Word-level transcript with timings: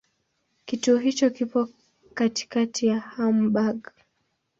Kituo 0.65 0.97
hicho 0.97 1.29
kipo 1.29 1.67
katikati 2.13 2.85
ya 2.87 2.99
Hamburg. 2.99 3.89